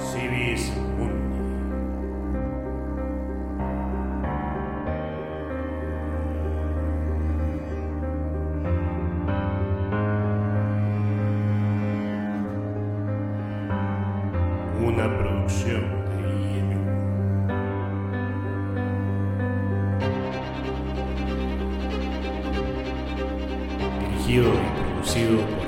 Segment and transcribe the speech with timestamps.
[0.00, 0.72] Civis.
[14.82, 15.82] Una producción
[16.16, 16.20] de.
[24.00, 25.59] Dirigido y producido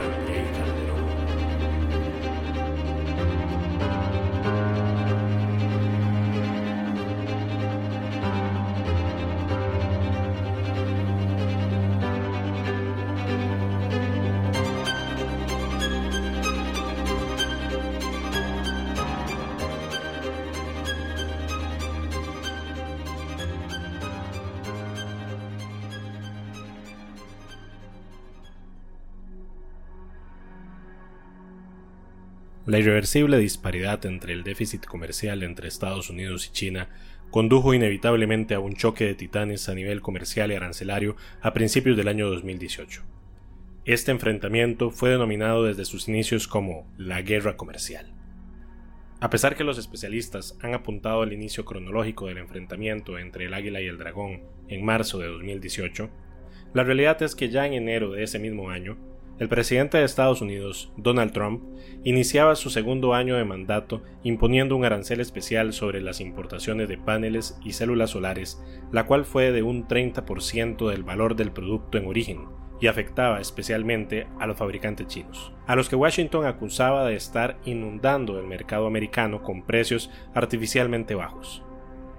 [32.64, 36.88] La irreversible disparidad entre el déficit comercial entre Estados Unidos y China
[37.32, 42.06] condujo inevitablemente a un choque de titanes a nivel comercial y arancelario a principios del
[42.06, 43.02] año 2018.
[43.84, 48.12] Este enfrentamiento fue denominado desde sus inicios como la guerra comercial.
[49.18, 53.80] A pesar que los especialistas han apuntado al inicio cronológico del enfrentamiento entre el águila
[53.80, 56.10] y el dragón en marzo de 2018,
[56.74, 58.98] la realidad es que ya en enero de ese mismo año,
[59.42, 61.64] el presidente de Estados Unidos, Donald Trump,
[62.04, 67.58] iniciaba su segundo año de mandato imponiendo un arancel especial sobre las importaciones de paneles
[67.64, 68.62] y células solares,
[68.92, 72.46] la cual fue de un 30% del valor del producto en origen,
[72.80, 78.38] y afectaba especialmente a los fabricantes chinos, a los que Washington acusaba de estar inundando
[78.38, 81.64] el mercado americano con precios artificialmente bajos.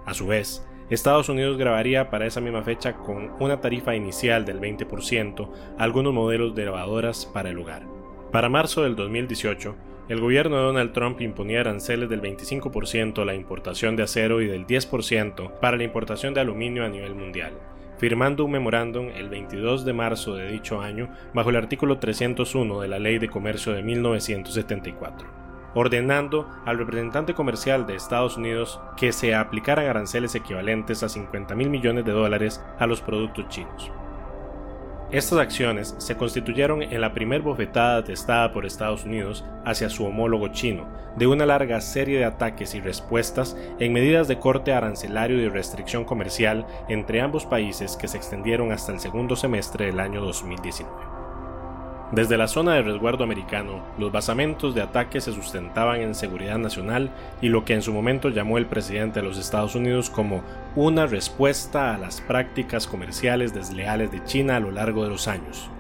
[0.06, 4.60] A su vez, Estados Unidos grabaría para esa misma fecha con una tarifa inicial del
[4.60, 7.84] 20% algunos modelos de lavadoras para el hogar.
[8.32, 9.76] Para marzo del 2018,
[10.10, 14.48] el gobierno de Donald Trump imponía aranceles del 25% a la importación de acero y
[14.48, 17.54] del 10% para la importación de aluminio a nivel mundial,
[17.98, 22.88] firmando un memorándum el 22 de marzo de dicho año bajo el artículo 301 de
[22.90, 25.43] la Ley de Comercio de 1974
[25.74, 31.70] ordenando al representante comercial de Estados Unidos que se aplicaran aranceles equivalentes a 50 mil
[31.70, 33.92] millones de dólares a los productos chinos.
[35.14, 40.48] Estas acciones se constituyeron en la primer bofetada atestada por Estados Unidos hacia su homólogo
[40.48, 45.50] chino, de una larga serie de ataques y respuestas en medidas de corte arancelario y
[45.50, 51.13] restricción comercial entre ambos países que se extendieron hasta el segundo semestre del año 2019.
[52.14, 57.10] Desde la zona de resguardo americano, los basamentos de ataque se sustentaban en seguridad nacional
[57.42, 60.44] y lo que en su momento llamó el presidente de los Estados Unidos como
[60.76, 65.72] una respuesta a las prácticas comerciales desleales de China a lo largo de los años,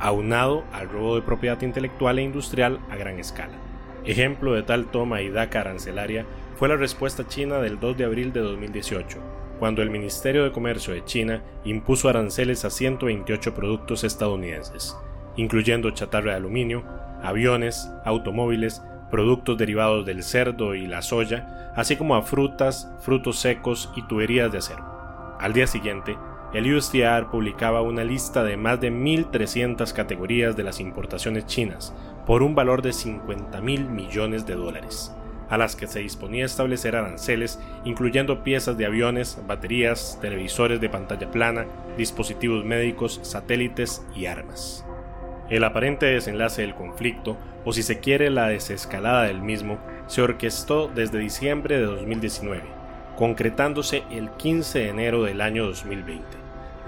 [0.00, 3.58] aunado al robo de propiedad intelectual e industrial a gran escala.
[4.06, 6.24] Ejemplo de tal toma y daca arancelaria
[6.56, 9.18] fue la respuesta china del 2 de abril de 2018,
[9.58, 14.96] cuando el Ministerio de Comercio de China impuso aranceles a 128 productos estadounidenses,
[15.36, 16.84] incluyendo chatarra de aluminio,
[17.22, 23.92] aviones, automóviles, productos derivados del cerdo y la soya, así como a frutas, frutos secos
[23.96, 24.84] y tuberías de acero.
[25.40, 26.16] Al día siguiente,
[26.52, 31.92] el USDR publicaba una lista de más de 1.300 categorías de las importaciones chinas,
[32.26, 35.12] por un valor de 50 mil millones de dólares,
[35.50, 41.30] a las que se disponía establecer aranceles, incluyendo piezas de aviones, baterías, televisores de pantalla
[41.30, 41.66] plana,
[41.98, 44.84] dispositivos médicos, satélites y armas.
[45.50, 50.88] El aparente desenlace del conflicto, o si se quiere la desescalada del mismo, se orquestó
[50.88, 52.62] desde diciembre de 2019,
[53.16, 56.24] concretándose el 15 de enero del año 2020,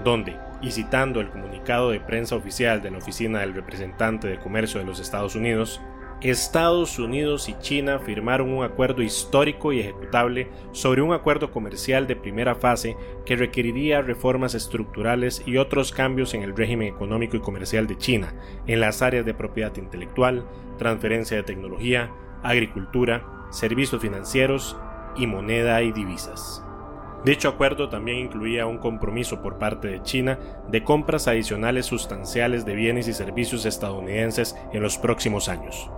[0.03, 4.79] donde, y citando el comunicado de prensa oficial de la Oficina del Representante de Comercio
[4.79, 5.79] de los Estados Unidos,
[6.21, 12.15] Estados Unidos y China firmaron un acuerdo histórico y ejecutable sobre un acuerdo comercial de
[12.15, 17.85] primera fase que requeriría reformas estructurales y otros cambios en el régimen económico y comercial
[17.85, 18.33] de China,
[18.65, 20.47] en las áreas de propiedad intelectual,
[20.79, 22.11] transferencia de tecnología,
[22.41, 24.75] agricultura, servicios financieros
[25.17, 26.63] y moneda y divisas.
[27.25, 32.73] Dicho acuerdo también incluía un compromiso por parte de China de compras adicionales sustanciales de
[32.73, 35.91] bienes y servicios estadounidenses en los próximos años.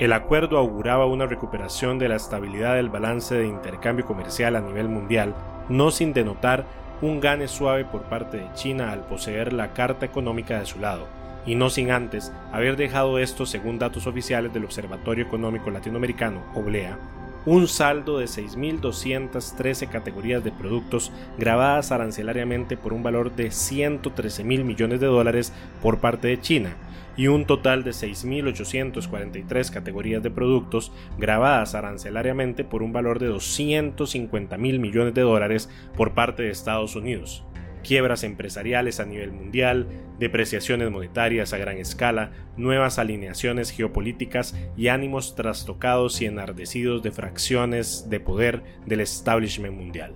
[0.00, 4.88] El acuerdo auguraba una recuperación de la estabilidad del balance de intercambio comercial a nivel
[4.88, 5.36] mundial,
[5.68, 6.64] no sin denotar
[7.00, 11.06] un gane suave por parte de China al poseer la carta económica de su lado,
[11.46, 16.98] y no sin antes haber dejado esto, según datos oficiales del Observatorio Económico Latinoamericano, OBLEA,
[17.46, 24.64] un saldo de 6.213 categorías de productos grabadas arancelariamente por un valor de 113 mil
[24.64, 25.52] millones de dólares
[25.82, 26.76] por parte de China
[27.16, 34.56] y un total de 6.843 categorías de productos grabadas arancelariamente por un valor de 250
[34.58, 37.44] mil millones de dólares por parte de Estados Unidos
[37.84, 39.86] quiebras empresariales a nivel mundial,
[40.18, 48.10] depreciaciones monetarias a gran escala, nuevas alineaciones geopolíticas y ánimos trastocados y enardecidos de fracciones
[48.10, 50.14] de poder del establishment mundial.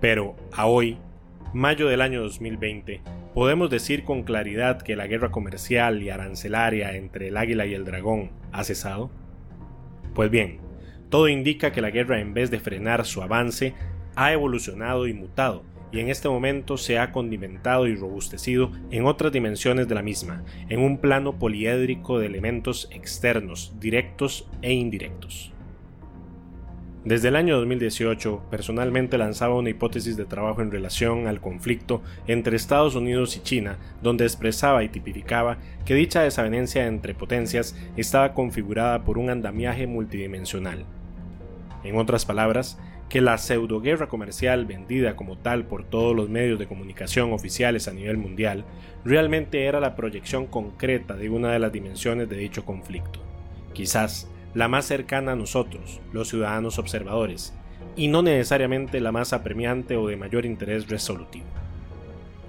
[0.00, 0.98] Pero, a hoy,
[1.54, 3.00] mayo del año 2020,
[3.34, 7.84] podemos decir con claridad que la guerra comercial y arancelaria entre el águila y el
[7.84, 9.10] dragón ha cesado?
[10.14, 10.58] Pues bien,
[11.08, 13.74] todo indica que la guerra en vez de frenar su avance,
[14.18, 15.62] ha evolucionado y mutado,
[15.92, 20.44] y en este momento se ha condimentado y robustecido en otras dimensiones de la misma,
[20.68, 25.52] en un plano poliédrico de elementos externos, directos e indirectos.
[27.04, 32.56] Desde el año 2018, personalmente lanzaba una hipótesis de trabajo en relación al conflicto entre
[32.56, 35.56] Estados Unidos y China, donde expresaba y tipificaba
[35.86, 40.84] que dicha desavenencia entre potencias estaba configurada por un andamiaje multidimensional.
[41.82, 46.66] En otras palabras, que la pseudoguerra comercial vendida como tal por todos los medios de
[46.66, 48.64] comunicación oficiales a nivel mundial
[49.04, 53.20] realmente era la proyección concreta de una de las dimensiones de dicho conflicto,
[53.72, 57.54] quizás la más cercana a nosotros, los ciudadanos observadores,
[57.96, 61.46] y no necesariamente la más apremiante o de mayor interés resolutivo.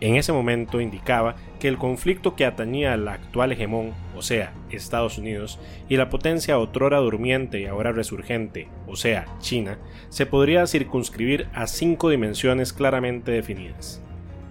[0.01, 5.17] En ese momento indicaba que el conflicto que atañía al actual hegemón, o sea, Estados
[5.17, 5.59] Unidos,
[5.89, 11.67] y la potencia otrora durmiente y ahora resurgente, o sea, China, se podría circunscribir a
[11.67, 14.01] cinco dimensiones claramente definidas.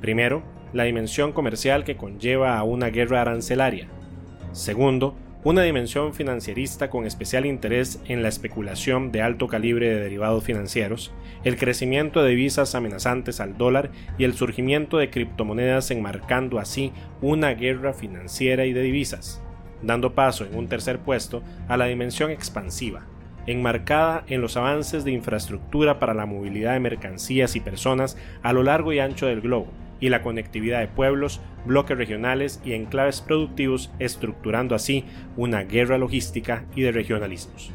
[0.03, 0.43] Primero,
[0.75, 3.89] la dimensión comercial que conlleva a una guerra arancelaria.
[4.53, 10.43] Segundo, una dimensión financierista con especial interés en la especulación de alto calibre de derivados
[10.43, 11.13] financieros,
[11.45, 16.93] el crecimiento de divisas amenazantes al dólar y el surgimiento de criptomonedas enmarcando así
[17.23, 19.41] una guerra financiera y de divisas,
[19.81, 23.07] dando paso en un tercer puesto a la dimensión expansiva,
[23.47, 28.65] enmarcada en los avances de infraestructura para la movilidad de mercancías y personas a lo
[28.65, 29.69] largo y ancho del globo,
[30.01, 35.05] y la conectividad de pueblos, bloques regionales y enclaves productivos, estructurando así
[35.37, 37.73] una guerra logística y de regionalismos.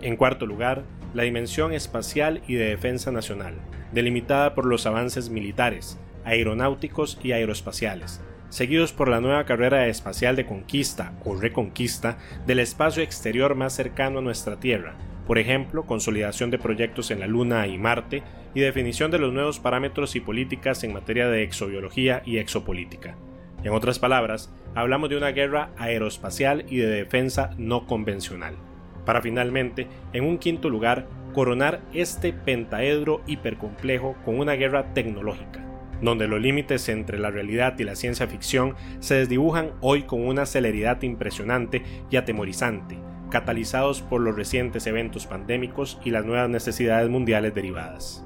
[0.00, 0.84] En cuarto lugar,
[1.14, 3.54] la dimensión espacial y de defensa nacional,
[3.92, 10.46] delimitada por los avances militares, aeronáuticos y aeroespaciales, seguidos por la nueva carrera espacial de
[10.46, 14.94] conquista o reconquista del espacio exterior más cercano a nuestra Tierra,
[15.26, 18.22] por ejemplo, consolidación de proyectos en la Luna y Marte
[18.54, 23.16] y definición de los nuevos parámetros y políticas en materia de exobiología y exopolítica.
[23.62, 28.56] En otras palabras, hablamos de una guerra aeroespacial y de defensa no convencional,
[29.04, 35.64] para finalmente, en un quinto lugar, coronar este pentaedro hipercomplejo con una guerra tecnológica,
[36.02, 40.44] donde los límites entre la realidad y la ciencia ficción se desdibujan hoy con una
[40.44, 42.98] celeridad impresionante y atemorizante,
[43.32, 48.24] catalizados por los recientes eventos pandémicos y las nuevas necesidades mundiales derivadas.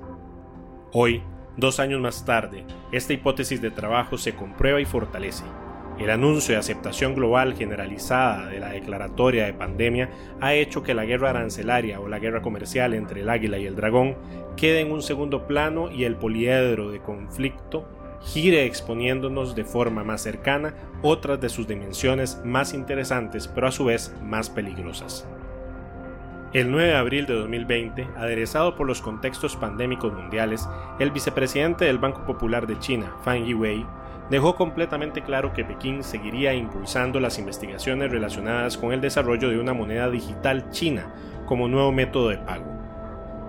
[0.92, 1.22] Hoy,
[1.56, 5.44] dos años más tarde, esta hipótesis de trabajo se comprueba y fortalece.
[5.98, 10.10] El anuncio de aceptación global generalizada de la declaratoria de pandemia
[10.40, 13.76] ha hecho que la guerra arancelaria o la guerra comercial entre el águila y el
[13.76, 14.16] dragón
[14.56, 17.88] quede en un segundo plano y el poliedro de conflicto
[18.22, 23.84] gire exponiéndonos de forma más cercana otras de sus dimensiones más interesantes pero a su
[23.84, 25.26] vez más peligrosas.
[26.52, 30.66] El 9 de abril de 2020, aderezado por los contextos pandémicos mundiales,
[30.98, 33.84] el vicepresidente del Banco Popular de China, Fang Yiwei,
[34.30, 39.74] dejó completamente claro que Pekín seguiría impulsando las investigaciones relacionadas con el desarrollo de una
[39.74, 41.12] moneda digital china
[41.46, 42.75] como nuevo método de pago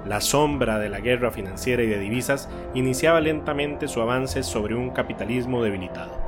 [0.05, 4.91] la sombra de la guerra financiera y de divisas iniciaba lentamente su avance sobre un
[4.91, 6.27] capitalismo debilitado.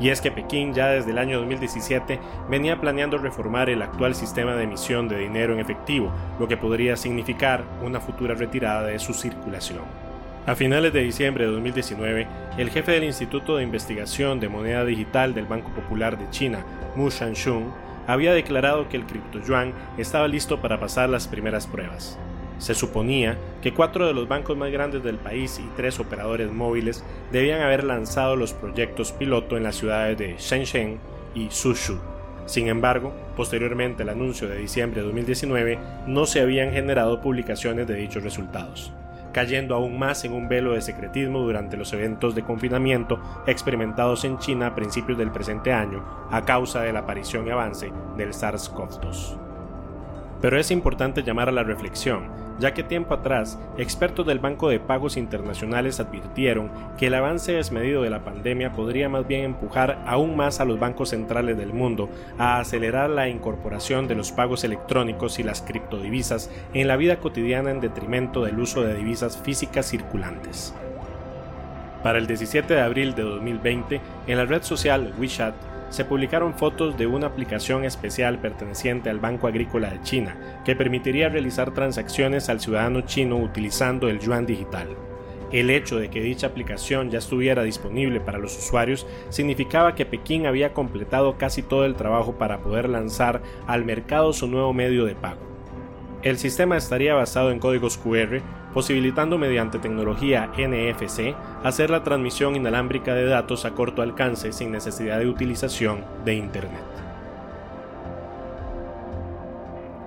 [0.00, 4.54] Y es que Pekín ya desde el año 2017 venía planeando reformar el actual sistema
[4.54, 9.12] de emisión de dinero en efectivo, lo que podría significar una futura retirada de su
[9.12, 9.82] circulación.
[10.46, 15.34] A finales de diciembre de 2019, el jefe del Instituto de Investigación de Moneda Digital
[15.34, 17.70] del Banco Popular de China, Mu Shanshun,
[18.06, 22.18] había declarado que el criptoyuan estaba listo para pasar las primeras pruebas.
[22.58, 27.04] Se suponía que cuatro de los bancos más grandes del país y tres operadores móviles
[27.30, 30.98] debían haber lanzado los proyectos piloto en las ciudades de Shenzhen
[31.34, 31.98] y Suzhou.
[32.46, 37.94] Sin embargo, posteriormente al anuncio de diciembre de 2019, no se habían generado publicaciones de
[37.94, 38.92] dichos resultados,
[39.32, 44.38] cayendo aún más en un velo de secretismo durante los eventos de confinamiento experimentados en
[44.38, 49.47] China a principios del presente año a causa de la aparición y avance del SARS-CoV-2.
[50.40, 52.28] Pero es importante llamar a la reflexión,
[52.58, 58.02] ya que tiempo atrás, expertos del Banco de Pagos Internacionales advirtieron que el avance desmedido
[58.02, 62.08] de la pandemia podría más bien empujar aún más a los bancos centrales del mundo
[62.36, 67.70] a acelerar la incorporación de los pagos electrónicos y las criptodivisas en la vida cotidiana
[67.70, 70.74] en detrimento del uso de divisas físicas circulantes.
[72.02, 75.54] Para el 17 de abril de 2020, en la red social WeChat,
[75.90, 81.28] se publicaron fotos de una aplicación especial perteneciente al Banco Agrícola de China que permitiría
[81.28, 84.88] realizar transacciones al ciudadano chino utilizando el yuan digital.
[85.50, 90.46] El hecho de que dicha aplicación ya estuviera disponible para los usuarios significaba que Pekín
[90.46, 95.14] había completado casi todo el trabajo para poder lanzar al mercado su nuevo medio de
[95.14, 95.40] pago.
[96.22, 98.42] El sistema estaría basado en códigos QR,
[98.72, 101.34] posibilitando mediante tecnología NFC
[101.64, 106.98] hacer la transmisión inalámbrica de datos a corto alcance sin necesidad de utilización de Internet.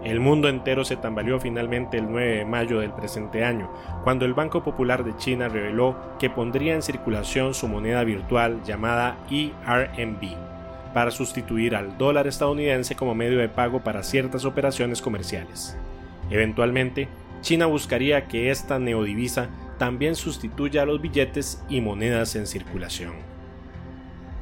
[0.03, 3.70] El mundo entero se tambaleó finalmente el 9 de mayo del presente año,
[4.03, 9.18] cuando el Banco Popular de China reveló que pondría en circulación su moneda virtual llamada
[9.30, 10.36] ERMB,
[10.96, 15.77] para sustituir al dólar estadounidense como medio de pago para ciertas operaciones comerciales.
[16.32, 17.08] Eventualmente,
[17.41, 23.13] China buscaría que esta neodivisa también sustituya a los billetes y monedas en circulación.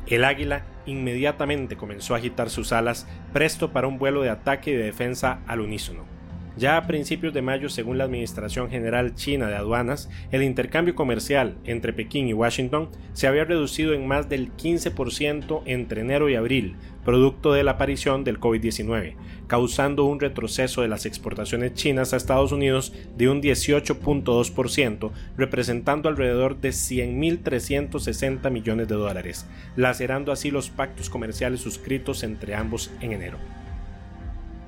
[0.05, 4.73] El águila inmediatamente comenzó a agitar sus alas, presto para un vuelo de ataque y
[4.73, 6.18] de defensa al unísono.
[6.59, 11.55] Ya a principios de mayo, según la Administración General China de Aduanas, el intercambio comercial
[11.63, 16.75] entre Pekín y Washington se había reducido en más del 15% entre enero y abril,
[17.05, 19.15] producto de la aparición del COVID-19,
[19.47, 26.59] causando un retroceso de las exportaciones chinas a Estados Unidos de un 18.2%, representando alrededor
[26.59, 29.47] de 100.360 millones de dólares,
[29.77, 33.37] lacerando así los pactos comerciales suscritos entre ambos en enero.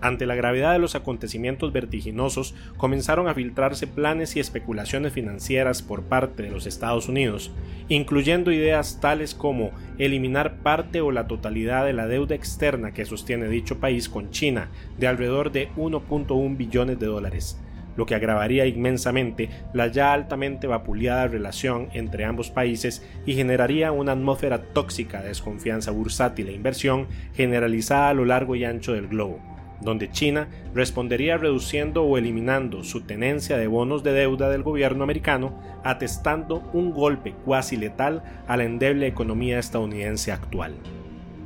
[0.02, 6.02] Ante la gravedad de los acontecimientos vertiginosos, comenzaron a filtrarse planes y especulaciones financieras por
[6.02, 7.52] parte de los Estados Unidos,
[7.88, 13.48] incluyendo ideas tales como eliminar parte o la totalidad de la deuda externa que sostiene
[13.48, 17.62] dicho país con China, de alrededor de 1.1 billones de dólares,
[17.96, 24.14] lo que agravaría inmensamente la ya altamente vapuleada relación entre ambos países y generaría una
[24.14, 29.51] atmósfera tóxica de desconfianza bursátil e inversión generalizada a lo largo y ancho del globo
[29.82, 35.60] donde China respondería reduciendo o eliminando su tenencia de bonos de deuda del gobierno americano,
[35.84, 40.76] atestando un golpe cuasi letal a la endeble economía estadounidense actual.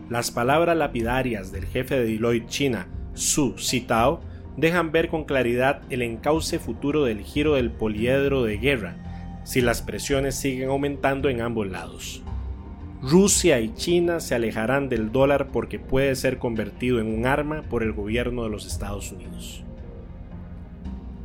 [0.10, 4.22] Las palabras lapidarias del jefe de Deloitte China, Su Citao,
[4.58, 8.96] dejan ver con claridad el encauce futuro del giro del poliedro de guerra,
[9.44, 12.24] si las presiones siguen aumentando en ambos lados.
[13.02, 17.84] Rusia y China se alejarán del dólar porque puede ser convertido en un arma por
[17.84, 19.64] el gobierno de los Estados Unidos.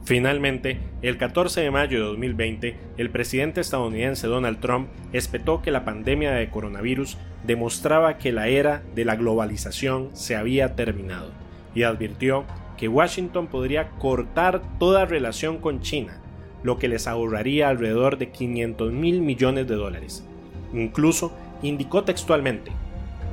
[0.05, 5.85] Finalmente, el 14 de mayo de 2020, el presidente estadounidense Donald Trump espetó que la
[5.85, 11.31] pandemia de coronavirus demostraba que la era de la globalización se había terminado
[11.77, 12.45] y advirtió
[12.77, 16.21] que Washington podría cortar toda relación con China,
[16.65, 20.25] lo que les ahorraría alrededor de 500 mil millones de dólares.
[20.73, 22.73] Incluso indicó textualmente,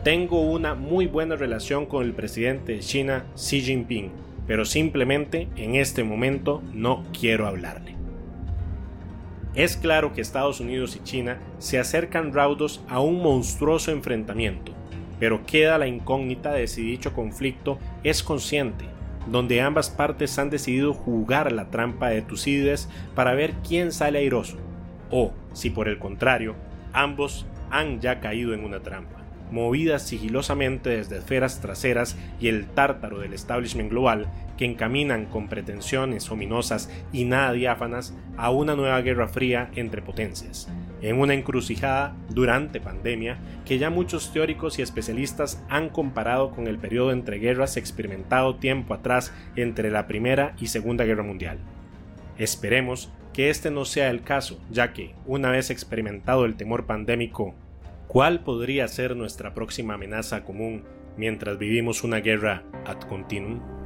[0.04, 4.12] tengo una muy buena relación con el presidente de China, Xi Jinping,
[4.48, 7.96] pero simplemente en este momento no quiero hablarle.
[9.54, 14.72] Es claro que Estados Unidos y China se acercan raudos a un monstruoso enfrentamiento,
[15.20, 18.86] pero queda la incógnita de si dicho conflicto es consciente,
[19.26, 24.58] donde ambas partes han decidido jugar la trampa de Tucídides para ver quién sale airoso,
[25.10, 26.56] o, si por el contrario,
[26.94, 29.22] ambos han ya caído en una trampa,
[29.52, 36.30] movidas sigilosamente desde esferas traseras y el tártaro del establishment global que encaminan con pretensiones
[36.32, 40.68] ominosas y nada diáfanas a una nueva guerra fría entre potencias,
[41.02, 46.80] en una encrucijada durante pandemia que ya muchos teóricos y especialistas han comparado con el
[46.80, 51.60] periodo entre guerras experimentado tiempo atrás entre la Primera y Segunda Guerra Mundial.
[52.38, 57.54] Esperemos que este no sea el caso, ya que, una vez experimentado el temor pandémico,
[58.08, 60.84] ¿cuál podría ser nuestra próxima amenaza común
[61.18, 63.77] mientras vivimos una guerra ad continuum?